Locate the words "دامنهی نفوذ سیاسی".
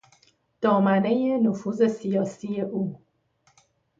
0.61-2.61